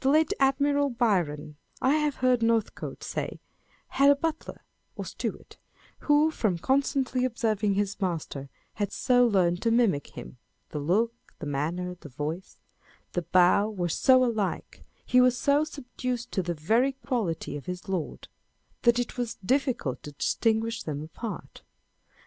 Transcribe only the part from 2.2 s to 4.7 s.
heard Northcote say) had a butler,